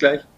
gleich. 0.00 0.29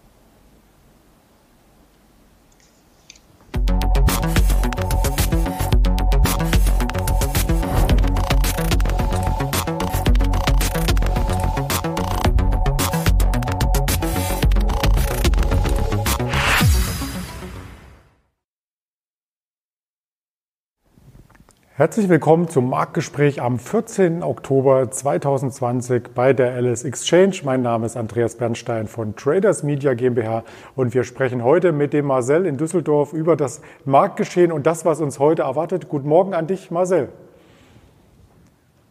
Herzlich 21.75 22.07
willkommen 22.07 22.47
zum 22.49 22.69
Marktgespräch 22.69 23.41
am 23.41 23.57
14. 23.57 24.21
Oktober 24.21 24.91
2020 24.91 26.09
bei 26.13 26.31
der 26.31 26.55
LS 26.61 26.83
Exchange. 26.83 27.37
Mein 27.45 27.63
Name 27.63 27.87
ist 27.87 27.97
Andreas 27.97 28.37
Bernstein 28.37 28.85
von 28.85 29.15
Traders 29.15 29.63
Media 29.63 29.95
GmbH 29.95 30.43
und 30.75 30.93
wir 30.93 31.03
sprechen 31.03 31.43
heute 31.43 31.71
mit 31.71 31.91
dem 31.93 32.05
Marcel 32.05 32.45
in 32.45 32.57
Düsseldorf 32.57 33.11
über 33.11 33.35
das 33.35 33.63
Marktgeschehen 33.85 34.51
und 34.51 34.67
das, 34.67 34.85
was 34.85 35.01
uns 35.01 35.17
heute 35.17 35.41
erwartet. 35.41 35.89
Guten 35.89 36.07
Morgen 36.07 36.35
an 36.35 36.45
dich, 36.45 36.69
Marcel. 36.69 37.09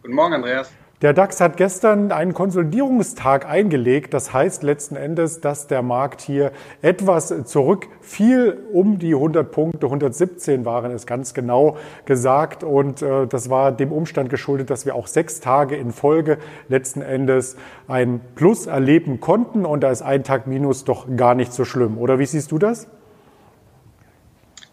Guten 0.03 0.17
Morgen, 0.17 0.35
Andreas. 0.35 0.73
Der 1.03 1.13
DAX 1.13 1.41
hat 1.41 1.57
gestern 1.57 2.13
einen 2.13 2.33
Konsolidierungstag 2.33 3.45
eingelegt. 3.45 4.15
Das 4.15 4.33
heißt 4.33 4.63
letzten 4.63 4.95
Endes, 4.95 5.41
dass 5.41 5.67
der 5.67 5.83
Markt 5.83 6.21
hier 6.21 6.53
etwas 6.81 7.35
zurückfiel. 7.45 8.63
Um 8.73 9.01
die 9.01 9.13
100 9.13 9.51
Punkte, 9.51 9.87
117 9.87 10.65
waren 10.65 10.93
es 10.93 11.05
ganz 11.05 11.35
genau 11.35 11.77
gesagt. 12.05 12.63
Und 12.63 13.03
äh, 13.03 13.27
das 13.27 13.51
war 13.51 13.73
dem 13.73 13.91
Umstand 13.91 14.31
geschuldet, 14.31 14.71
dass 14.71 14.87
wir 14.87 14.95
auch 14.95 15.09
sechs 15.09 15.41
Tage 15.41 15.75
in 15.75 15.91
Folge 15.91 16.39
letzten 16.69 17.03
Endes 17.03 17.57
ein 17.89 18.21
Plus 18.37 18.69
erleben 18.69 19.19
konnten. 19.19 19.67
Und 19.67 19.81
da 19.81 19.91
ist 19.91 20.03
ein 20.03 20.23
Tag 20.23 20.47
Minus 20.47 20.85
doch 20.85 21.09
gar 21.17 21.35
nicht 21.35 21.53
so 21.53 21.65
schlimm. 21.65 21.99
Oder 21.99 22.21
wie 22.21 22.27
siehst 22.27 22.53
du 22.53 22.59
das? 22.59 22.87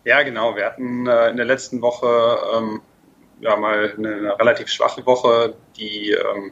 Ja, 0.03 0.21
genau. 0.21 0.55
Wir 0.55 0.65
hatten 0.65 1.07
äh, 1.07 1.31
in 1.31 1.37
der 1.37 1.45
letzten 1.47 1.81
Woche 1.81 2.37
ähm, 2.55 2.81
ja 3.41 3.55
mal 3.55 3.93
eine, 3.97 4.15
eine 4.15 4.39
relativ 4.39 4.69
schwache 4.69 5.05
Woche, 5.05 5.55
die, 5.77 6.11
ähm, 6.11 6.51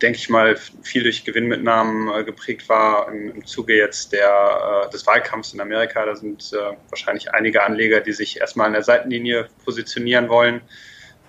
denke 0.00 0.18
ich 0.18 0.28
mal, 0.28 0.56
viel 0.56 1.02
durch 1.02 1.24
Gewinnmitnahmen 1.24 2.08
äh, 2.14 2.24
geprägt 2.24 2.68
war 2.68 3.08
im, 3.08 3.30
im 3.30 3.46
Zuge 3.46 3.76
jetzt 3.76 4.12
der, 4.12 4.86
äh, 4.86 4.90
des 4.90 5.06
Wahlkampfs 5.06 5.52
in 5.52 5.60
Amerika. 5.60 6.04
Da 6.04 6.16
sind 6.16 6.52
äh, 6.52 6.76
wahrscheinlich 6.88 7.32
einige 7.34 7.62
Anleger, 7.62 8.00
die 8.00 8.12
sich 8.12 8.40
erstmal 8.40 8.66
an 8.66 8.72
der 8.72 8.82
Seitenlinie 8.82 9.48
positionieren 9.64 10.28
wollen 10.28 10.62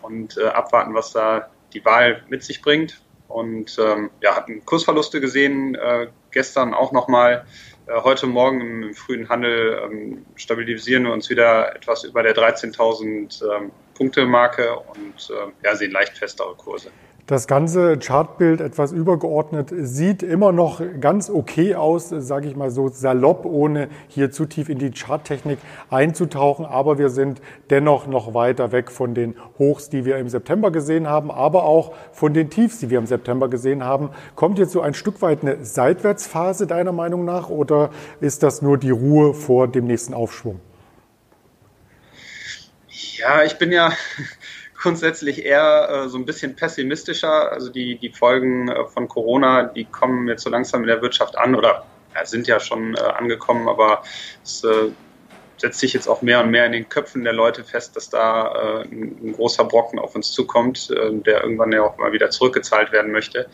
und 0.02 0.38
äh, 0.38 0.46
abwarten, 0.46 0.94
was 0.94 1.12
da 1.12 1.50
die 1.74 1.84
Wahl 1.86 2.24
mit 2.30 2.44
sich 2.44 2.62
bringt. 2.62 3.02
Und 3.28 3.78
ähm, 3.80 4.10
ja, 4.22 4.36
hatten 4.36 4.66
Kursverluste 4.66 5.22
gesehen, 5.22 5.76
äh, 5.76 6.08
gestern 6.32 6.74
auch 6.74 6.92
nochmal. 6.92 7.46
Äh, 7.88 8.02
heute 8.02 8.28
Morgen 8.28 8.62
im, 8.62 8.94
frühen 8.94 9.30
Handel 9.30 9.82
ähm, 9.84 10.26
stabilisieren 10.36 11.04
wir 11.04 11.14
uns 11.14 11.30
wieder 11.30 11.76
etwas 11.76 12.04
über 12.04 12.24
der 12.24 12.36
13.000 12.36 13.44
ähm, 13.44 13.72
Punkte-Marke 14.02 14.78
und 14.80 15.30
äh, 15.30 15.52
ja, 15.64 15.76
sehen 15.76 15.92
leicht 15.92 16.18
festere 16.18 16.56
Kurse. 16.56 16.90
Das 17.28 17.46
ganze 17.46 18.00
Chartbild 18.00 18.60
etwas 18.60 18.92
übergeordnet 18.92 19.72
sieht 19.72 20.24
immer 20.24 20.52
noch 20.52 20.82
ganz 21.00 21.30
okay 21.30 21.76
aus, 21.76 22.10
sage 22.10 22.48
ich 22.48 22.56
mal 22.56 22.72
so 22.72 22.90
salopp, 22.90 23.46
ohne 23.46 23.90
hier 24.08 24.32
zu 24.32 24.48
tief 24.48 24.70
in 24.70 24.80
die 24.80 24.90
Charttechnik 24.90 25.60
einzutauchen. 25.92 26.66
Aber 26.66 26.98
wir 26.98 27.12
sind 27.12 27.42
dennoch 27.70 28.08
noch 28.08 28.34
weiter 28.34 28.72
weg 28.72 28.90
von 28.90 29.14
den 29.14 29.36
Hochs, 29.60 29.90
die 29.90 30.04
wir 30.04 30.18
im 30.18 30.30
September 30.30 30.72
gesehen 30.72 31.08
haben, 31.08 31.30
aber 31.30 31.66
auch 31.66 31.94
von 32.12 32.34
den 32.34 32.50
Tiefs, 32.50 32.80
die 32.80 32.90
wir 32.90 32.98
im 32.98 33.06
September 33.06 33.50
gesehen 33.50 33.84
haben. 33.84 34.10
Kommt 34.36 34.58
jetzt 34.58 34.72
so 34.72 34.82
ein 34.82 34.96
Stück 34.96 35.22
weit 35.22 35.44
eine 35.44 35.64
Seitwärtsphase 35.64 36.66
deiner 36.66 36.92
Meinung 36.92 37.24
nach 37.24 37.50
oder 37.50 37.92
ist 38.20 38.42
das 38.42 38.64
nur 38.64 38.80
die 38.80 38.92
Ruhe 38.92 39.36
vor 39.36 39.68
dem 39.68 39.86
nächsten 39.86 40.16
Aufschwung? 40.16 40.60
Ja, 43.22 43.44
ich 43.44 43.58
bin 43.58 43.72
ja 43.72 43.94
grundsätzlich 44.82 45.46
eher 45.46 45.90
äh, 45.90 46.10
so 46.10 46.18
ein 46.18 46.26
bisschen 46.26 46.56
pessimistischer. 46.56 47.52
Also 47.52 47.70
die, 47.70 47.98
die 48.00 48.10
Folgen 48.10 48.68
äh, 48.68 48.86
von 48.88 49.08
Corona, 49.08 49.64
die 49.64 49.86
kommen 49.86 50.28
jetzt 50.28 50.44
so 50.44 50.50
langsam 50.50 50.82
in 50.82 50.88
der 50.88 51.02
Wirtschaft 51.04 51.38
an 51.38 51.54
oder 51.56 51.86
ja, 52.16 52.26
sind 52.26 52.48
ja 52.48 52.60
schon 52.60 52.96
äh, 52.96 53.00
angekommen, 53.00 53.70
aber 53.70 54.02
es 54.44 54.64
äh, 54.64 54.90
setzt 55.58 55.80
sich 55.80 55.94
jetzt 55.94 56.08
auch 56.08 56.24
mehr 56.24 56.44
und 56.44 56.50
mehr 56.50 56.66
in 56.66 56.72
den 56.72 56.90
Köpfen 56.90 57.24
der 57.24 57.34
Leute 57.34 57.64
fest, 57.64 57.96
dass 57.96 58.10
da 58.10 58.82
äh, 58.82 58.82
ein, 58.86 59.20
ein, 59.24 59.34
großer 59.34 59.66
Brocken 59.66 60.00
auf 60.00 60.16
uns 60.16 60.32
zukommt, 60.32 60.90
der 60.90 61.44
irgendwann 61.44 61.72
ja 61.72 61.84
auch 61.84 61.98
mal 62.00 62.12
wieder 62.12 62.32
zurückgezahlt 62.32 62.92
werden 62.92 63.12
möchte. 63.12 63.48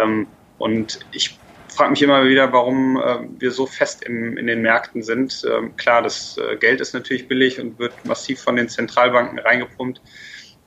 Ähm, 0.00 0.26
und 0.56 1.00
ich 1.12 1.38
frage 1.74 1.90
mich 1.90 2.02
immer 2.02 2.24
wieder, 2.24 2.52
warum 2.52 2.96
äh, 2.96 3.18
wir 3.38 3.50
so 3.50 3.66
fest 3.66 4.04
im, 4.04 4.36
in 4.36 4.46
den 4.46 4.62
Märkten 4.62 5.02
sind. 5.02 5.44
Ähm, 5.50 5.76
klar, 5.76 6.02
das 6.02 6.38
äh, 6.38 6.56
Geld 6.56 6.80
ist 6.80 6.94
natürlich 6.94 7.28
billig 7.28 7.60
und 7.60 7.78
wird 7.78 7.92
massiv 8.04 8.40
von 8.40 8.56
den 8.56 8.68
Zentralbanken 8.68 9.38
reingepumpt, 9.38 10.00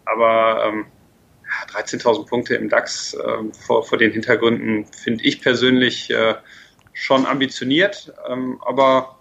aber 0.06 0.66
ähm, 0.66 0.85
13.000 1.73 2.28
Punkte 2.28 2.56
im 2.56 2.69
DAX 2.69 3.13
äh, 3.13 3.38
vor, 3.66 3.84
vor 3.84 3.97
den 3.97 4.12
Hintergründen 4.12 4.85
finde 4.85 5.23
ich 5.23 5.41
persönlich 5.41 6.09
äh, 6.09 6.35
schon 6.94 7.25
ambitioniert, 7.25 8.13
ähm, 8.29 8.62
aber 8.66 9.19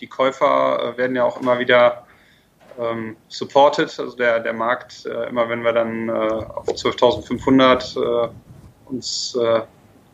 die 0.00 0.06
Käufer 0.06 0.94
äh, 0.94 0.98
werden 0.98 1.16
ja 1.16 1.24
auch 1.24 1.40
immer 1.40 1.58
wieder 1.58 2.06
ähm, 2.78 3.16
supported, 3.28 3.98
also 3.98 4.16
der, 4.16 4.40
der 4.40 4.52
Markt, 4.52 5.06
äh, 5.06 5.28
immer 5.28 5.48
wenn 5.48 5.62
wir 5.62 5.72
dann 5.72 6.10
auf 6.10 6.68
12.500 6.68 8.30
uns 8.88 9.36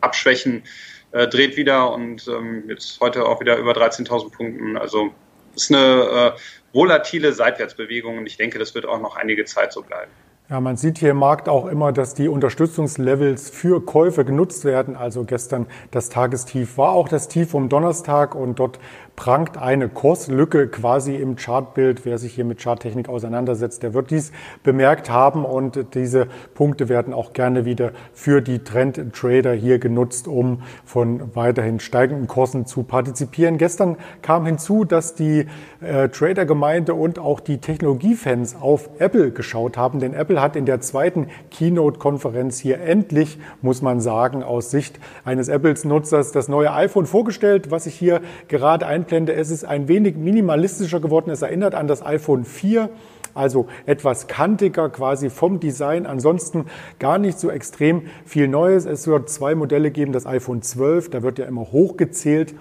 abschwächen, 0.03 0.63
äh, 1.11 1.27
dreht 1.27 1.57
wieder 1.57 1.91
und 1.93 2.27
ähm, 2.27 2.69
jetzt 2.69 2.99
heute 2.99 3.25
auch 3.25 3.39
wieder 3.39 3.57
über 3.57 3.73
13.000 3.73 4.31
Punkten. 4.31 4.77
Also 4.77 5.13
ist 5.55 5.71
eine 5.71 6.35
äh, 6.35 6.39
volatile 6.73 7.33
Seitwärtsbewegung 7.33 8.17
und 8.17 8.25
ich 8.25 8.37
denke, 8.37 8.59
das 8.59 8.73
wird 8.75 8.85
auch 8.85 8.99
noch 8.99 9.15
einige 9.15 9.45
Zeit 9.45 9.73
so 9.73 9.81
bleiben. 9.81 10.11
Ja, 10.49 10.59
man 10.59 10.75
sieht 10.75 10.97
hier 10.97 11.11
im 11.11 11.17
Markt 11.17 11.47
auch 11.47 11.67
immer, 11.67 11.93
dass 11.93 12.15
die 12.15 12.27
Unterstützungslevels 12.27 13.49
für 13.49 13.83
Käufe 13.85 14.25
genutzt 14.25 14.65
werden. 14.65 14.97
Also 14.97 15.23
gestern 15.23 15.67
das 15.91 16.09
Tagestief 16.09 16.77
war 16.77 16.91
auch 16.91 17.07
das 17.07 17.29
Tief 17.29 17.51
vom 17.51 17.69
Donnerstag 17.69 18.35
und 18.35 18.59
dort 18.59 18.77
prangt 19.15 19.57
eine 19.57 19.89
Kurslücke 19.89 20.67
quasi 20.67 21.15
im 21.15 21.35
Chartbild. 21.35 22.03
Wer 22.03 22.17
sich 22.17 22.33
hier 22.33 22.45
mit 22.45 22.61
Charttechnik 22.61 23.09
auseinandersetzt, 23.09 23.83
der 23.83 23.93
wird 23.93 24.11
dies 24.11 24.31
bemerkt 24.63 25.09
haben 25.09 25.45
und 25.45 25.93
diese 25.93 26.27
Punkte 26.55 26.89
werden 26.89 27.13
auch 27.13 27.33
gerne 27.33 27.63
wieder 27.63 27.91
für 28.13 28.41
die 28.41 28.59
Trend-Trader 28.59 29.53
hier 29.53 29.79
genutzt, 29.79 30.27
um 30.27 30.63
von 30.83 31.35
weiterhin 31.35 31.79
steigenden 31.79 32.27
Kursen 32.27 32.65
zu 32.65 32.83
partizipieren. 32.83 33.57
Gestern 33.57 33.97
kam 34.21 34.45
hinzu, 34.45 34.83
dass 34.83 35.15
die 35.15 35.45
äh, 35.81 36.09
Trader-Gemeinde 36.09 36.95
und 36.95 37.19
auch 37.19 37.39
die 37.39 37.59
Technologiefans 37.59 38.55
auf 38.59 38.89
Apple 38.99 39.31
geschaut 39.31 39.77
haben, 39.77 39.99
denn 39.99 40.13
Apple 40.13 40.32
hat 40.41 40.55
in 40.55 40.65
der 40.65 40.81
zweiten 40.81 41.27
Keynote-Konferenz 41.51 42.59
hier 42.59 42.81
endlich, 42.81 43.39
muss 43.61 43.81
man 43.81 43.99
sagen, 43.99 44.43
aus 44.43 44.71
Sicht 44.71 44.99
eines 45.25 45.49
Apples-Nutzers 45.49 46.31
das 46.31 46.47
neue 46.47 46.73
iPhone 46.73 47.05
vorgestellt, 47.05 47.71
was 47.71 47.85
ich 47.85 47.95
hier 47.95 48.21
gerade 48.47 48.85
einblende. 48.87 49.33
Es 49.33 49.51
ist 49.51 49.65
ein 49.65 49.87
wenig 49.87 50.15
minimalistischer 50.15 50.99
geworden. 50.99 51.29
Es 51.29 51.41
erinnert 51.41 51.75
an 51.75 51.87
das 51.87 52.05
iPhone 52.05 52.45
4 52.45 52.89
also 53.35 53.67
etwas 53.87 54.27
kantiger 54.27 54.89
quasi 54.89 55.29
vom 55.29 55.59
Design. 55.59 56.05
Ansonsten 56.05 56.65
gar 56.99 57.17
nicht 57.17 57.39
so 57.39 57.49
extrem 57.49 58.03
viel 58.25 58.47
Neues. 58.47 58.85
Es 58.85 59.07
wird 59.07 59.29
zwei 59.29 59.55
Modelle 59.55 59.91
geben, 59.91 60.11
das 60.11 60.25
iPhone 60.25 60.61
12, 60.61 61.09
da 61.09 61.23
wird 61.23 61.39
ja 61.39 61.45
immer 61.45 61.71
hochgezählt 61.71 62.53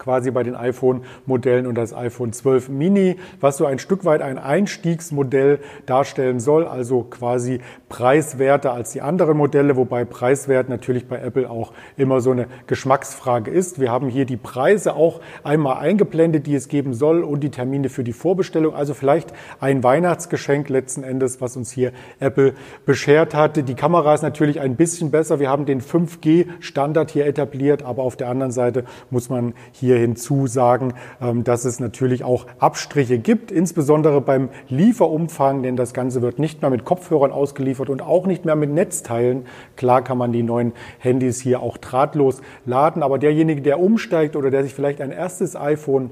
quasi 0.00 0.32
bei 0.32 0.42
den 0.42 0.56
iPhone-Modellen 0.56 1.68
und 1.68 1.76
das 1.76 1.94
iPhone 1.94 2.32
12 2.32 2.70
Mini, 2.70 3.16
was 3.40 3.58
so 3.58 3.66
ein 3.66 3.78
Stück 3.78 4.04
weit 4.04 4.22
ein 4.22 4.38
Einstiegsmodell 4.38 5.60
darstellen 5.86 6.40
soll, 6.40 6.66
also 6.66 7.02
quasi 7.02 7.60
preiswerter 7.88 8.72
als 8.72 8.92
die 8.92 9.02
anderen 9.02 9.36
Modelle, 9.36 9.76
wobei 9.76 10.04
preiswert 10.04 10.68
natürlich 10.68 11.06
bei 11.06 11.20
Apple 11.20 11.48
auch 11.48 11.72
immer 11.96 12.20
so 12.20 12.32
eine 12.32 12.46
Geschmacksfrage 12.66 13.50
ist. 13.50 13.78
Wir 13.78 13.92
haben 13.92 14.08
hier 14.08 14.24
die 14.24 14.38
Preise 14.38 14.94
auch 14.94 15.20
einmal 15.44 15.78
eingeblendet, 15.78 16.46
die 16.46 16.54
es 16.54 16.68
geben 16.68 16.94
soll 16.94 17.22
und 17.22 17.40
die 17.40 17.50
Termine 17.50 17.90
für 17.90 18.02
die 18.02 18.12
Vorbestellung. 18.12 18.74
Also 18.74 18.94
vielleicht 18.94 19.32
ein 19.60 19.84
Weihnachtsgeschenk 19.84 20.68
letzten 20.68 21.02
Endes, 21.02 21.40
was 21.40 21.56
uns 21.56 21.70
hier 21.70 21.92
Apple 22.18 22.54
beschert 22.86 23.34
hatte. 23.34 23.62
Die 23.62 23.74
Kamera 23.74 24.14
ist 24.14 24.22
natürlich 24.22 24.60
ein 24.60 24.76
bisschen 24.76 25.10
besser. 25.10 25.40
Wir 25.40 25.50
haben 25.50 25.66
den 25.66 25.82
5G-Standard 25.82 27.10
hier 27.10 27.26
etabliert, 27.26 27.82
aber 27.82 28.02
auf 28.02 28.16
der 28.16 28.28
anderen 28.28 28.52
Seite 28.52 28.84
muss 29.10 29.28
man 29.28 29.52
hier 29.72 29.89
hier 29.90 29.98
hinzusagen, 29.98 30.94
ähm, 31.20 31.42
dass 31.42 31.64
es 31.64 31.80
natürlich 31.80 32.22
auch 32.22 32.46
Abstriche 32.58 33.18
gibt, 33.18 33.50
insbesondere 33.50 34.20
beim 34.20 34.50
Lieferumfang, 34.68 35.62
denn 35.62 35.76
das 35.76 35.92
Ganze 35.92 36.22
wird 36.22 36.38
nicht 36.38 36.62
mehr 36.62 36.70
mit 36.70 36.84
Kopfhörern 36.84 37.32
ausgeliefert 37.32 37.90
und 37.90 38.02
auch 38.02 38.26
nicht 38.26 38.44
mehr 38.44 38.54
mit 38.54 38.70
Netzteilen. 38.70 39.46
Klar 39.76 40.02
kann 40.02 40.16
man 40.16 40.32
die 40.32 40.44
neuen 40.44 40.72
Handys 40.98 41.40
hier 41.40 41.60
auch 41.60 41.76
drahtlos 41.76 42.40
laden, 42.64 43.02
aber 43.02 43.18
derjenige, 43.18 43.62
der 43.62 43.80
umsteigt 43.80 44.36
oder 44.36 44.50
der 44.50 44.62
sich 44.62 44.74
vielleicht 44.74 45.00
ein 45.00 45.10
erstes 45.10 45.56
iPhone 45.56 46.10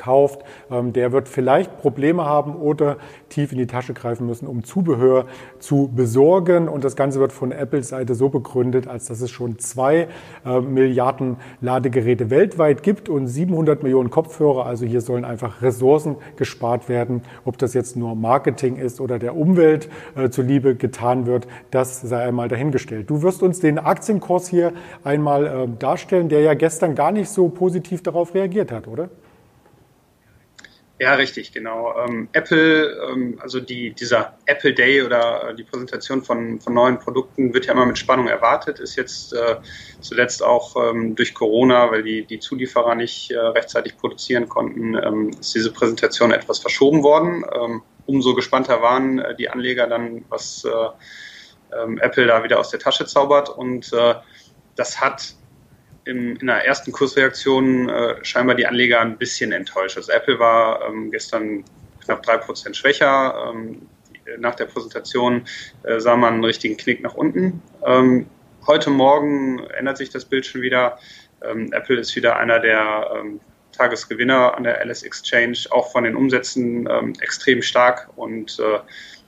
kauft, 0.00 0.42
ähm, 0.70 0.92
der 0.92 1.12
wird 1.12 1.28
vielleicht 1.28 1.78
Probleme 1.78 2.24
haben 2.24 2.56
oder 2.56 2.96
tief 3.28 3.52
in 3.52 3.58
die 3.58 3.66
Tasche 3.66 3.92
greifen 3.92 4.26
müssen, 4.26 4.46
um 4.46 4.64
Zubehör 4.64 5.26
zu 5.58 5.90
besorgen. 5.94 6.68
Und 6.68 6.84
das 6.84 6.96
Ganze 6.96 7.20
wird 7.20 7.32
von 7.32 7.52
Apples 7.52 7.90
Seite 7.90 8.14
so 8.14 8.30
begründet, 8.30 8.88
als 8.88 9.06
dass 9.06 9.20
es 9.20 9.30
schon 9.30 9.58
zwei 9.58 10.08
äh, 10.46 10.60
Milliarden 10.60 11.36
Ladegeräte 11.60 12.30
weltweit 12.30 12.82
gibt 12.82 13.08
und 13.08 13.26
700 13.26 13.82
Millionen 13.82 14.10
Kopfhörer. 14.10 14.66
Also 14.66 14.86
hier 14.86 15.02
sollen 15.02 15.24
einfach 15.24 15.60
Ressourcen 15.60 16.16
gespart 16.36 16.88
werden. 16.88 17.22
Ob 17.44 17.58
das 17.58 17.74
jetzt 17.74 17.96
nur 17.96 18.14
Marketing 18.14 18.76
ist 18.76 19.00
oder 19.00 19.18
der 19.18 19.36
Umwelt 19.36 19.88
äh, 20.16 20.30
zuliebe 20.30 20.74
getan 20.74 21.26
wird, 21.26 21.46
das 21.70 22.00
sei 22.00 22.22
einmal 22.22 22.48
dahingestellt. 22.48 23.10
Du 23.10 23.22
wirst 23.22 23.42
uns 23.42 23.60
den 23.60 23.78
Aktienkurs 23.78 24.48
hier 24.48 24.72
einmal 25.04 25.46
äh, 25.46 25.68
darstellen, 25.78 26.28
der 26.28 26.40
ja 26.40 26.54
gestern 26.54 26.94
gar 26.94 27.12
nicht 27.12 27.28
so 27.28 27.48
positiv 27.48 28.02
darauf 28.02 28.34
reagiert 28.34 28.72
hat, 28.72 28.88
oder? 28.88 29.10
Ja, 31.00 31.14
richtig, 31.14 31.52
genau. 31.52 31.94
Ähm, 31.96 32.28
Apple, 32.32 33.08
ähm, 33.10 33.38
also 33.40 33.58
die, 33.58 33.94
dieser 33.94 34.36
Apple 34.44 34.74
Day 34.74 35.02
oder 35.02 35.48
äh, 35.48 35.54
die 35.54 35.64
Präsentation 35.64 36.22
von, 36.22 36.60
von 36.60 36.74
neuen 36.74 36.98
Produkten 36.98 37.54
wird 37.54 37.64
ja 37.64 37.72
immer 37.72 37.86
mit 37.86 37.96
Spannung 37.96 38.28
erwartet, 38.28 38.80
ist 38.80 38.96
jetzt 38.96 39.32
äh, 39.32 39.56
zuletzt 40.02 40.42
auch 40.42 40.76
ähm, 40.76 41.14
durch 41.14 41.32
Corona, 41.32 41.90
weil 41.90 42.02
die, 42.02 42.26
die 42.26 42.38
Zulieferer 42.38 42.94
nicht 42.96 43.30
äh, 43.30 43.38
rechtzeitig 43.38 43.96
produzieren 43.96 44.46
konnten, 44.50 44.94
ähm, 44.94 45.30
ist 45.40 45.54
diese 45.54 45.72
Präsentation 45.72 46.32
etwas 46.32 46.58
verschoben 46.58 47.02
worden. 47.02 47.46
Ähm, 47.50 47.80
umso 48.04 48.34
gespannter 48.34 48.82
waren 48.82 49.20
äh, 49.20 49.34
die 49.34 49.48
Anleger 49.48 49.86
dann, 49.86 50.26
was 50.28 50.66
äh, 50.66 51.78
ähm, 51.82 51.96
Apple 51.96 52.26
da 52.26 52.44
wieder 52.44 52.60
aus 52.60 52.68
der 52.68 52.80
Tasche 52.80 53.06
zaubert 53.06 53.48
und 53.48 53.90
äh, 53.94 54.16
das 54.76 55.00
hat 55.00 55.34
in, 56.04 56.36
in 56.36 56.46
der 56.46 56.64
ersten 56.66 56.92
Kursreaktion 56.92 57.88
äh, 57.88 58.24
scheinbar 58.24 58.54
die 58.54 58.66
Anleger 58.66 59.00
ein 59.00 59.18
bisschen 59.18 59.52
enttäuscht. 59.52 59.96
Also 59.96 60.12
Apple 60.12 60.38
war 60.38 60.86
ähm, 60.88 61.10
gestern 61.10 61.64
knapp 62.04 62.22
drei 62.22 62.38
Prozent 62.38 62.76
schwächer. 62.76 63.52
Ähm, 63.52 63.82
nach 64.38 64.54
der 64.54 64.66
Präsentation 64.66 65.42
äh, 65.82 66.00
sah 66.00 66.16
man 66.16 66.34
einen 66.34 66.44
richtigen 66.44 66.76
Knick 66.76 67.02
nach 67.02 67.14
unten. 67.14 67.62
Ähm, 67.84 68.26
heute 68.66 68.90
Morgen 68.90 69.60
ändert 69.78 69.98
sich 69.98 70.10
das 70.10 70.24
Bild 70.24 70.46
schon 70.46 70.62
wieder. 70.62 70.98
Ähm, 71.42 71.72
Apple 71.72 71.98
ist 71.98 72.14
wieder 72.16 72.36
einer 72.36 72.60
der 72.60 73.10
ähm, 73.16 73.40
Tagesgewinner 73.72 74.56
an 74.56 74.64
der 74.64 74.84
LS 74.84 75.02
Exchange, 75.02 75.58
auch 75.70 75.90
von 75.92 76.04
den 76.04 76.16
Umsätzen 76.16 76.88
ähm, 76.90 77.12
extrem 77.20 77.62
stark 77.62 78.08
und 78.16 78.58
äh, 78.58 78.78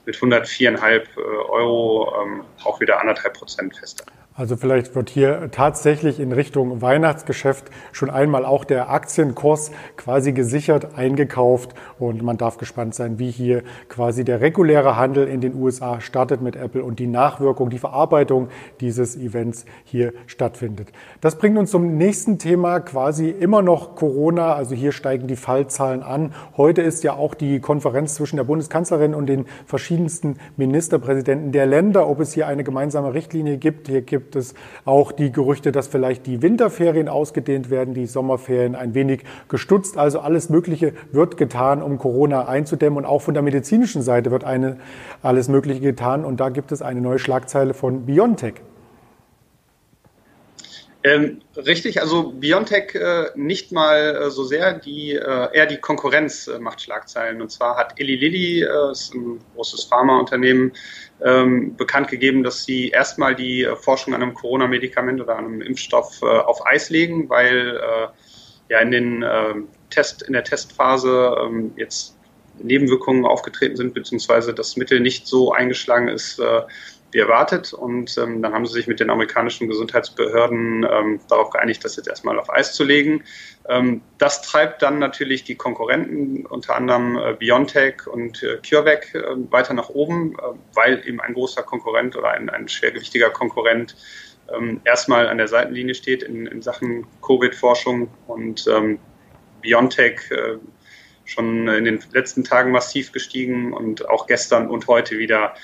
mit 0.05 0.17
104,5 0.17 0.85
äh, 0.93 1.21
Euro 1.49 2.43
auch 2.65 2.81
wieder 2.81 3.01
anderthalb 3.01 3.35
Prozent 3.35 3.77
fester. 3.77 4.05
Also 4.35 4.57
vielleicht 4.57 4.95
wird 4.95 5.11
hier 5.11 5.51
tatsächlich 5.51 6.19
in 6.19 6.33
Richtung 6.33 6.81
Weihnachtsgeschäft 6.81 7.71
schon 7.93 8.09
einmal 8.09 8.47
auch 8.47 8.65
der 8.65 8.89
Aktienkurs 8.89 9.73
quasi 9.99 10.33
gesichert 10.33 10.97
eingekauft 10.97 11.75
und 11.99 12.23
man 12.23 12.39
darf 12.39 12.57
gespannt 12.57 12.95
sein, 12.95 13.19
wie 13.19 13.31
hier 13.31 13.63
quasi 13.91 14.25
der 14.25 14.41
reguläre 14.41 14.97
Handel 14.97 15.29
in 15.29 15.43
den 15.43 15.55
USA 15.55 16.01
startet 16.01 16.41
mit 16.41 16.57
Apple 16.57 16.83
und 16.83 16.99
die 16.99 17.09
Nachwirkung, 17.09 17.69
die 17.69 17.79
Verarbeitung 17.79 18.49
dieses 18.81 19.17
Events 19.17 19.67
hier 19.85 20.15
stattfindet. 20.27 20.93
Das 21.21 21.37
bringt 21.37 21.59
uns 21.59 21.71
zum 21.71 21.99
nächsten 21.99 22.39
Thema, 22.39 22.81
quasi 22.81 23.29
immer 23.29 23.61
noch 23.61 23.97
Corona. 23.97 24.55
Also 24.55 24.75
hier 24.75 24.93
steigen 24.93 25.27
die 25.27 25.37
Fallzahlen 25.37 26.03
an. 26.03 26.33
Heute 26.57 26.81
ist 26.81 27.05
ja 27.05 27.13
auch 27.13 27.35
die 27.35 27.61
Konferenz 27.61 28.15
zwischen 28.15 28.37
der 28.37 28.45
Bundeskanzlerin 28.45 29.15
und 29.15 29.27
den 29.27 29.45
verschiedensten 29.67 30.39
Ministerpräsidenten 30.57 31.53
der 31.53 31.67
Länder, 31.67 32.09
ob 32.09 32.21
es 32.21 32.33
hier 32.33 32.47
eine 32.47 32.65
gemeinsame 32.65 33.13
Richtlinie 33.13 33.59
gibt. 33.59 33.89
Hier 33.89 34.01
gibt 34.01 34.23
gibt 34.33 34.45
es 34.45 34.55
auch 34.87 35.13
die 35.13 35.31
Gerüchte, 35.31 35.73
dass 35.73 35.89
vielleicht 35.89 36.27
die 36.27 36.41
Winterferien 36.41 37.07
ausgedehnt 37.07 37.69
werden, 37.69 37.93
die 37.93 38.07
Sommerferien 38.07 38.75
ein 38.75 38.95
wenig 38.95 39.25
gestutzt. 39.49 39.99
Also 39.99 40.21
alles 40.21 40.49
Mögliche 40.49 40.95
wird 41.11 41.37
getan, 41.37 41.83
um 41.83 41.99
Corona 41.99 42.49
einzudämmen. 42.49 43.01
Und 43.01 43.05
auch 43.05 43.21
von 43.21 43.35
der 43.35 43.43
medizinischen 43.43 44.01
Seite 44.01 44.31
wird 44.31 44.45
eine, 44.45 44.79
alles 45.23 45.49
Mögliche 45.49 45.81
getan. 45.81 46.25
Und 46.25 46.41
da 46.41 46.49
gibt 46.49 46.73
es 46.73 46.81
eine 46.81 47.03
neue 47.03 47.19
Schlagzeile 47.19 47.75
von 47.75 48.07
BioNTech. 48.07 48.55
Ähm, 51.05 51.41
richtig, 51.57 52.01
also 52.01 52.31
Biontech 52.31 52.95
äh, 52.95 53.31
nicht 53.35 53.73
mal 53.73 54.17
äh, 54.17 54.31
so 54.31 54.45
sehr, 54.45 54.75
die, 54.75 55.15
äh, 55.15 55.49
eher 55.53 55.67
die 55.67 55.79
Konkurrenz 55.79 56.47
äh, 56.47 56.61
macht 56.61 56.81
Schlagzeilen. 56.81 57.43
Und 57.43 57.51
zwar 57.51 57.77
hat 57.77 57.99
Eli 57.99 58.15
Lilly, 58.15 58.63
äh, 58.63 58.93
ist 58.93 59.13
ein 59.13 59.41
großes 59.55 59.85
Pharmaunternehmen, 59.85 60.73
ähm, 61.25 61.77
bekannt 61.77 62.09
gegeben, 62.09 62.45
dass 62.45 62.65
sie 62.65 62.91
erstmal 62.91 63.35
die 63.35 63.65
äh, 63.65 63.75
Forschung 63.75 64.15
an 64.15 64.23
einem 64.23 64.35
Corona-Medikament 64.35 65.21
oder 65.21 65.37
an 65.37 65.47
einem 65.47 65.63
Impfstoff 65.63 66.23
auf 66.23 66.65
Eis 66.67 66.91
legen, 66.91 67.29
weil 67.29 67.81
ja 68.69 68.79
in 68.81 68.91
den 68.91 69.25
Test, 69.91 70.23
in 70.23 70.33
der 70.33 70.45
Testphase 70.45 71.37
ähm, 71.43 71.73
jetzt 71.77 72.17
Nebenwirkungen 72.59 73.25
aufgetreten 73.25 73.77
sind, 73.77 73.95
beziehungsweise 73.95 74.55
das 74.55 74.77
Mittel 74.77 75.01
nicht 75.01 75.27
so 75.27 75.53
eingeschlagen 75.53 76.09
ist, 76.09 76.41
wie 77.13 77.19
erwartet. 77.19 77.73
Und 77.73 78.17
ähm, 78.19 78.43
dann 78.43 78.53
haben 78.53 78.67
sie 78.67 78.73
sich 78.73 78.87
mit 78.87 79.01
den 79.01 79.11
amerikanischen 79.11 79.69
Gesundheitsbehörden 79.69 80.87
ähm, 80.91 81.21
darauf 81.29 81.51
geeinigt, 81.51 81.85
das 81.85 81.97
jetzt 81.97 82.09
erstmal 82.09 82.39
auf 82.39 82.51
Eis 82.51 82.73
zu 82.73 82.85
legen. 82.85 83.23
Ähm, 83.69 84.03
das 84.19 84.43
treibt 84.43 84.83
dann 84.83 84.99
natürlich 84.99 85.45
die 85.45 85.55
Konkurrenten, 85.55 86.47
unter 86.47 86.75
anderem 86.75 87.17
äh, 87.17 87.35
BioNTech 87.35 88.07
und 88.07 88.43
äh, 88.43 88.59
CureVac, 88.67 89.15
äh, 89.15 89.23
weiter 89.53 89.75
nach 89.75 89.91
oben, 89.91 90.35
äh, 90.35 90.43
weil 90.75 91.07
eben 91.07 91.21
ein 91.21 91.35
großer 91.35 91.63
Konkurrent 91.63 92.17
oder 92.17 92.31
ein, 92.31 92.51
ein 92.51 92.69
schwergewichtiger 92.69 93.31
Konkurrent 93.31 93.95
ähm, 94.53 94.81
erstmal 94.85 95.29
an 95.29 95.39
der 95.39 95.49
Seitenlinie 95.49 95.95
steht 95.95 96.23
in, 96.23 96.47
in 96.47 96.63
Sachen 96.63 97.07
Covid-Forschung 97.21 98.09
und 98.27 98.67
ähm, 98.67 98.99
BioNTech 99.61 100.31
äh, 100.31 100.59
schon 101.25 101.69
in 101.69 101.85
den 101.85 102.01
letzten 102.13 102.43
Tagen 102.43 102.73
massiv 102.73 103.13
gestiegen 103.13 103.73
und 103.73 104.09
auch 104.09 104.27
gestern 104.27 104.69
und 104.69 104.89
heute 104.89 105.19
wieder 105.19 105.55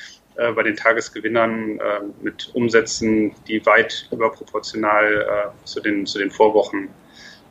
bei 0.55 0.63
den 0.63 0.77
Tagesgewinnern 0.77 1.81
äh, 1.81 2.01
mit 2.23 2.51
Umsätzen, 2.55 3.35
die 3.49 3.65
weit 3.67 4.09
überproportional 4.13 5.23
äh, 5.23 5.67
zu, 5.67 5.81
den, 5.81 6.07
zu 6.07 6.19
den 6.19 6.31
Vorwochen 6.31 6.89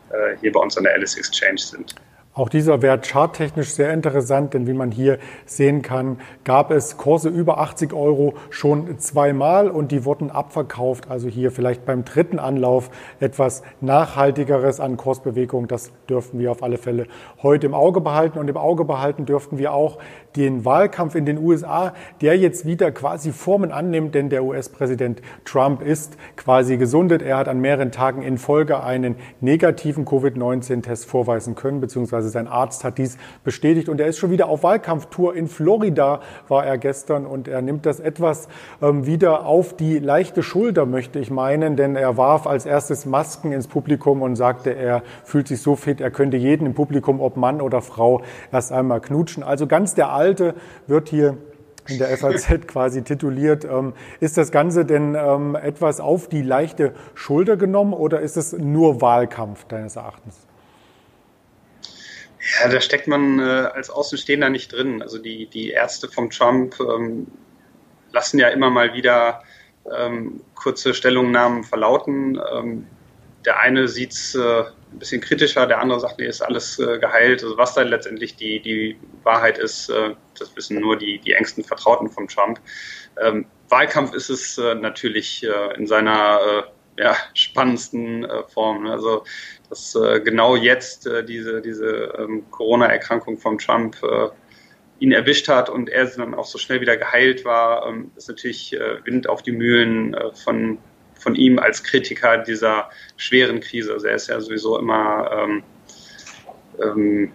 äh, 0.09 0.37
hier 0.39 0.53
bei 0.53 0.59
uns 0.61 0.77
an 0.77 0.83
der 0.83 0.93
Alice 0.93 1.17
Exchange 1.17 1.57
sind. 1.57 1.95
Auch 2.37 2.49
dieser 2.49 2.83
Wert 2.83 3.07
charttechnisch 3.07 3.71
sehr 3.71 3.91
interessant, 3.91 4.53
denn 4.53 4.67
wie 4.67 4.73
man 4.73 4.91
hier 4.91 5.17
sehen 5.47 5.81
kann, 5.81 6.19
gab 6.43 6.69
es 6.69 6.95
Kurse 6.95 7.29
über 7.29 7.57
80 7.57 7.93
Euro 7.93 8.35
schon 8.51 8.99
zweimal 8.99 9.71
und 9.71 9.91
die 9.91 10.05
wurden 10.05 10.29
abverkauft. 10.29 11.09
Also 11.09 11.29
hier 11.29 11.49
vielleicht 11.49 11.83
beim 11.87 12.05
dritten 12.05 12.37
Anlauf 12.37 12.91
etwas 13.19 13.63
nachhaltigeres 13.81 14.79
an 14.79 14.97
Kursbewegung. 14.97 15.67
Das 15.67 15.91
dürften 16.07 16.37
wir 16.37 16.51
auf 16.51 16.61
alle 16.61 16.77
Fälle 16.77 17.07
heute 17.41 17.65
im 17.65 17.73
Auge 17.73 18.01
behalten. 18.01 18.37
Und 18.37 18.47
im 18.47 18.57
Auge 18.57 18.85
behalten 18.85 19.25
dürften 19.25 19.57
wir 19.57 19.73
auch 19.73 19.97
den 20.35 20.63
Wahlkampf 20.63 21.15
in 21.15 21.25
den 21.25 21.39
USA, 21.39 21.95
der 22.21 22.37
jetzt 22.37 22.65
wieder 22.65 22.91
quasi 22.91 23.31
Formen 23.31 23.71
annimmt, 23.71 24.13
denn 24.13 24.29
der 24.29 24.43
US-Präsident 24.43 25.23
Trump 25.43 25.81
ist 25.81 26.17
quasi 26.35 26.77
gesundet. 26.77 27.23
Er 27.23 27.37
hat 27.37 27.47
an 27.47 27.59
mehreren 27.59 27.91
Tagen 27.91 28.21
in 28.21 28.37
Folge 28.37 28.83
einen 28.83 29.15
negativen 29.41 30.05
Covid-19-Test 30.05 31.05
vorweisen 31.05 31.55
können, 31.55 31.81
beziehungsweise 31.81 32.26
sein 32.29 32.47
Arzt 32.47 32.83
hat 32.83 32.97
dies 32.97 33.17
bestätigt 33.43 33.89
und 33.89 33.99
er 33.99 34.07
ist 34.07 34.17
schon 34.17 34.31
wieder 34.31 34.47
auf 34.47 34.63
Wahlkampftour. 34.63 35.35
In 35.35 35.47
Florida 35.47 36.21
war 36.47 36.65
er 36.65 36.77
gestern 36.77 37.25
und 37.25 37.47
er 37.47 37.61
nimmt 37.61 37.85
das 37.85 37.99
etwas 37.99 38.47
ähm, 38.81 39.05
wieder 39.05 39.45
auf 39.45 39.75
die 39.75 39.99
leichte 39.99 40.43
Schulter, 40.43 40.85
möchte 40.85 41.19
ich 41.19 41.31
meinen, 41.31 41.75
denn 41.75 41.95
er 41.95 42.17
warf 42.17 42.47
als 42.47 42.65
erstes 42.65 43.05
Masken 43.05 43.51
ins 43.51 43.67
Publikum 43.67 44.21
und 44.21 44.35
sagte, 44.35 44.71
er 44.75 45.03
fühlt 45.23 45.47
sich 45.47 45.61
so 45.61 45.75
fit, 45.75 46.01
er 46.01 46.11
könnte 46.11 46.37
jeden 46.37 46.65
im 46.65 46.73
Publikum, 46.73 47.19
ob 47.21 47.37
Mann 47.37 47.61
oder 47.61 47.81
Frau, 47.81 48.21
erst 48.51 48.71
einmal 48.71 49.01
knutschen. 49.01 49.43
Also 49.43 49.67
ganz 49.67 49.95
der 49.95 50.11
Alte 50.11 50.55
wird 50.87 51.09
hier 51.09 51.37
in 51.89 51.97
der 51.97 52.15
FAZ 52.17 52.47
quasi 52.67 53.01
tituliert. 53.03 53.65
Ähm, 53.65 53.93
ist 54.19 54.37
das 54.37 54.51
Ganze 54.51 54.85
denn 54.85 55.15
ähm, 55.15 55.55
etwas 55.55 55.99
auf 55.99 56.27
die 56.27 56.41
leichte 56.41 56.93
Schulter 57.15 57.57
genommen 57.57 57.93
oder 57.93 58.19
ist 58.19 58.37
es 58.37 58.53
nur 58.53 59.01
Wahlkampf 59.01 59.65
deines 59.65 59.95
Erachtens? 59.95 60.35
Ja, 62.55 62.69
da 62.69 62.79
steckt 62.79 63.07
man 63.07 63.39
äh, 63.39 63.43
als 63.43 63.89
Außenstehender 63.89 64.49
nicht 64.49 64.71
drin. 64.71 65.01
Also 65.01 65.17
die, 65.17 65.47
die 65.47 65.71
Ärzte 65.71 66.07
vom 66.07 66.29
Trump 66.29 66.79
ähm, 66.79 67.27
lassen 68.11 68.39
ja 68.39 68.47
immer 68.49 68.69
mal 68.69 68.93
wieder 68.93 69.43
ähm, 69.95 70.41
kurze 70.55 70.93
Stellungnahmen 70.93 71.63
verlauten. 71.63 72.39
Ähm, 72.53 72.87
der 73.45 73.59
eine 73.59 73.87
sieht 73.87 74.13
es 74.13 74.35
äh, 74.35 74.63
ein 74.91 74.99
bisschen 74.99 75.21
kritischer, 75.21 75.67
der 75.67 75.79
andere 75.79 75.99
sagt, 75.99 76.19
nee, 76.19 76.25
ist 76.25 76.41
alles 76.41 76.79
äh, 76.79 76.99
geheilt. 76.99 77.43
Also 77.43 77.57
was 77.57 77.73
da 77.73 77.81
letztendlich 77.81 78.35
die, 78.35 78.61
die 78.61 78.97
Wahrheit 79.23 79.57
ist, 79.57 79.89
äh, 79.89 80.15
das 80.39 80.55
wissen 80.55 80.79
nur 80.79 80.97
die, 80.97 81.19
die 81.19 81.33
engsten 81.33 81.63
Vertrauten 81.63 82.09
von 82.09 82.27
Trump. 82.27 82.59
Ähm, 83.21 83.45
Wahlkampf 83.69 84.13
ist 84.13 84.29
es 84.29 84.57
äh, 84.57 84.75
natürlich 84.75 85.43
äh, 85.43 85.75
in 85.75 85.87
seiner 85.87 86.67
ja, 86.97 87.15
spannendsten 87.33 88.25
äh, 88.25 88.43
Form. 88.47 88.83
Ne? 88.83 88.91
Also 88.91 89.23
dass 89.69 89.97
genau 90.23 90.55
jetzt 90.55 91.09
diese, 91.27 91.61
diese 91.61 92.13
ähm, 92.17 92.49
Corona-Erkrankung 92.51 93.37
von 93.37 93.57
Trump 93.57 93.97
ihn 94.99 95.11
erwischt 95.11 95.49
hat 95.49 95.69
und 95.69 95.89
er 95.89 96.05
dann 96.05 96.33
auch 96.33 96.45
so 96.45 96.57
schnell 96.57 96.79
wieder 96.79 96.95
geheilt 96.95 97.43
war, 97.43 97.85
ähm, 97.85 98.11
ist 98.15 98.29
natürlich 98.29 98.73
Wind 99.03 99.27
auf 99.27 99.43
die 99.43 99.51
Mühlen 99.51 100.15
von 100.41 100.77
von 101.19 101.35
ihm 101.35 101.59
als 101.59 101.83
Kritiker 101.83 102.37
dieser 102.37 102.89
schweren 103.17 103.59
Krise. 103.59 103.93
Also 103.93 104.07
er 104.07 104.15
ist 104.15 104.27
ja 104.27 104.39
sowieso 104.39 104.77
immer 104.79 105.29
ähm, 105.33 105.63
ähm, 106.81 107.31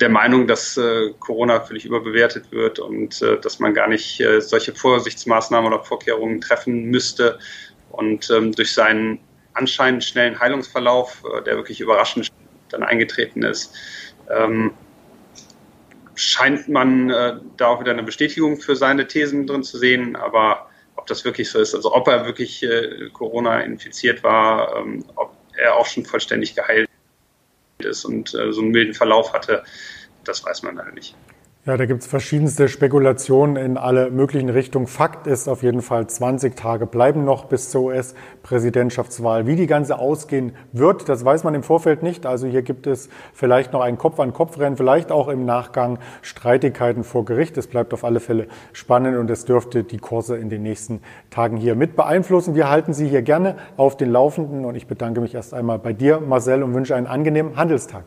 der 0.00 0.08
Meinung, 0.08 0.46
dass 0.46 0.76
äh, 0.76 1.12
Corona 1.18 1.60
völlig 1.60 1.84
überbewertet 1.84 2.52
wird 2.52 2.78
und 2.78 3.20
äh, 3.22 3.40
dass 3.40 3.58
man 3.58 3.74
gar 3.74 3.88
nicht 3.88 4.20
äh, 4.20 4.40
solche 4.40 4.72
Vorsichtsmaßnahmen 4.72 5.72
oder 5.72 5.82
Vorkehrungen 5.82 6.40
treffen 6.40 6.84
müsste. 6.84 7.38
Und 7.98 8.30
ähm, 8.30 8.52
durch 8.52 8.72
seinen 8.72 9.18
anscheinend 9.54 10.04
schnellen 10.04 10.38
Heilungsverlauf, 10.38 11.24
äh, 11.24 11.42
der 11.42 11.56
wirklich 11.56 11.80
überraschend 11.80 12.28
dann 12.68 12.84
eingetreten 12.84 13.42
ist, 13.42 13.74
ähm, 14.30 14.72
scheint 16.14 16.68
man 16.68 17.10
äh, 17.10 17.40
da 17.56 17.66
auch 17.66 17.80
wieder 17.80 17.90
eine 17.90 18.04
Bestätigung 18.04 18.60
für 18.60 18.76
seine 18.76 19.08
Thesen 19.08 19.48
drin 19.48 19.64
zu 19.64 19.78
sehen. 19.78 20.14
Aber 20.14 20.68
ob 20.94 21.08
das 21.08 21.24
wirklich 21.24 21.50
so 21.50 21.58
ist, 21.58 21.74
also 21.74 21.92
ob 21.92 22.06
er 22.06 22.24
wirklich 22.24 22.62
äh, 22.62 23.08
Corona 23.12 23.62
infiziert 23.62 24.22
war, 24.22 24.76
ähm, 24.76 25.04
ob 25.16 25.36
er 25.56 25.74
auch 25.74 25.86
schon 25.86 26.04
vollständig 26.04 26.54
geheilt 26.54 26.88
ist 27.78 28.04
und 28.04 28.32
äh, 28.32 28.52
so 28.52 28.60
einen 28.60 28.70
milden 28.70 28.94
Verlauf 28.94 29.32
hatte, 29.32 29.64
das 30.22 30.44
weiß 30.44 30.62
man 30.62 30.78
halt 30.78 30.94
nicht. 30.94 31.16
Ja, 31.68 31.76
da 31.76 31.84
gibt 31.84 32.00
es 32.00 32.06
verschiedenste 32.06 32.66
Spekulationen 32.66 33.56
in 33.56 33.76
alle 33.76 34.10
möglichen 34.10 34.48
Richtungen. 34.48 34.86
Fakt 34.86 35.26
ist 35.26 35.50
auf 35.50 35.62
jeden 35.62 35.82
Fall, 35.82 36.06
20 36.06 36.56
Tage 36.56 36.86
bleiben 36.86 37.26
noch 37.26 37.44
bis 37.44 37.68
zur 37.68 37.82
US-Präsidentschaftswahl. 37.82 39.46
Wie 39.46 39.54
die 39.54 39.66
ganze 39.66 39.98
ausgehen 39.98 40.52
wird, 40.72 41.10
das 41.10 41.26
weiß 41.26 41.44
man 41.44 41.54
im 41.54 41.62
Vorfeld 41.62 42.02
nicht. 42.02 42.24
Also 42.24 42.46
hier 42.46 42.62
gibt 42.62 42.86
es 42.86 43.10
vielleicht 43.34 43.74
noch 43.74 43.82
ein 43.82 43.98
Kopf-an-Kopf-Rennen, 43.98 44.78
vielleicht 44.78 45.12
auch 45.12 45.28
im 45.28 45.44
Nachgang 45.44 45.98
Streitigkeiten 46.22 47.04
vor 47.04 47.26
Gericht. 47.26 47.58
Es 47.58 47.66
bleibt 47.66 47.92
auf 47.92 48.02
alle 48.02 48.20
Fälle 48.20 48.46
spannend 48.72 49.18
und 49.18 49.28
es 49.28 49.44
dürfte 49.44 49.84
die 49.84 49.98
Kurse 49.98 50.38
in 50.38 50.48
den 50.48 50.62
nächsten 50.62 51.02
Tagen 51.28 51.58
hier 51.58 51.74
mit 51.74 51.96
beeinflussen. 51.96 52.54
Wir 52.54 52.70
halten 52.70 52.94
Sie 52.94 53.08
hier 53.08 53.20
gerne 53.20 53.56
auf 53.76 53.98
den 53.98 54.10
Laufenden 54.10 54.64
und 54.64 54.74
ich 54.74 54.86
bedanke 54.86 55.20
mich 55.20 55.34
erst 55.34 55.52
einmal 55.52 55.78
bei 55.78 55.92
dir, 55.92 56.18
Marcel, 56.20 56.62
und 56.62 56.72
wünsche 56.72 56.96
einen 56.96 57.06
angenehmen 57.06 57.56
Handelstag. 57.56 58.04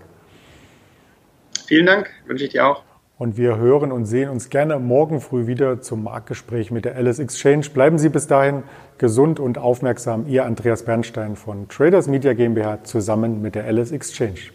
Vielen 1.67 1.85
Dank, 1.85 2.09
wünsche 2.25 2.45
ich 2.45 2.49
dir 2.49 2.65
auch. 2.65 2.90
Und 3.21 3.37
wir 3.37 3.57
hören 3.57 3.91
und 3.91 4.05
sehen 4.05 4.31
uns 4.31 4.49
gerne 4.49 4.79
morgen 4.79 5.21
früh 5.21 5.45
wieder 5.45 5.79
zum 5.79 6.01
Marktgespräch 6.05 6.71
mit 6.71 6.85
der 6.85 6.95
Alice 6.95 7.19
Exchange. 7.19 7.67
Bleiben 7.71 7.99
Sie 7.99 8.09
bis 8.09 8.25
dahin 8.25 8.63
gesund 8.97 9.39
und 9.39 9.59
aufmerksam. 9.59 10.25
Ihr 10.27 10.43
Andreas 10.43 10.85
Bernstein 10.85 11.35
von 11.35 11.67
Traders 11.67 12.07
Media 12.07 12.33
GmbH 12.33 12.83
zusammen 12.83 13.43
mit 13.43 13.53
der 13.53 13.65
Alice 13.65 13.91
Exchange. 13.91 14.49